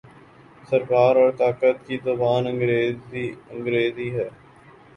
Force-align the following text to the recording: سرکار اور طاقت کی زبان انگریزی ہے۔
سرکار 0.69 1.15
اور 1.15 1.31
طاقت 1.33 1.85
کی 1.87 1.97
زبان 2.03 2.47
انگریزی 2.47 4.09
ہے۔ 4.11 4.29